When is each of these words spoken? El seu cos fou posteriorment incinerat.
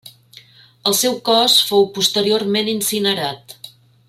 El 0.91 0.95
seu 1.01 1.19
cos 1.29 1.59
fou 1.67 1.87
posteriorment 1.99 2.75
incinerat. 2.77 3.59